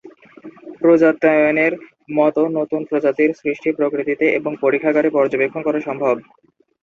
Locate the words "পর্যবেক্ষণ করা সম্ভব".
5.11-6.15